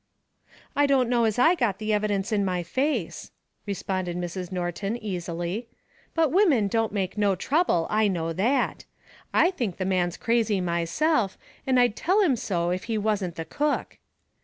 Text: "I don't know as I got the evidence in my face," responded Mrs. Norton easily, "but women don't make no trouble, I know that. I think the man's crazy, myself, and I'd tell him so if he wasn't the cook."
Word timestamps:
"I 0.75 0.87
don't 0.87 1.09
know 1.09 1.25
as 1.25 1.37
I 1.37 1.53
got 1.53 1.77
the 1.77 1.93
evidence 1.93 2.31
in 2.31 2.43
my 2.43 2.63
face," 2.63 3.29
responded 3.67 4.17
Mrs. 4.17 4.51
Norton 4.51 4.97
easily, 4.97 5.67
"but 6.15 6.31
women 6.31 6.67
don't 6.67 6.91
make 6.91 7.19
no 7.19 7.35
trouble, 7.35 7.85
I 7.87 8.07
know 8.07 8.33
that. 8.33 8.85
I 9.31 9.51
think 9.51 9.77
the 9.77 9.85
man's 9.85 10.17
crazy, 10.17 10.59
myself, 10.59 11.37
and 11.67 11.79
I'd 11.79 11.95
tell 11.95 12.19
him 12.21 12.35
so 12.35 12.71
if 12.71 12.85
he 12.85 12.97
wasn't 12.97 13.35
the 13.35 13.45
cook." 13.45 13.99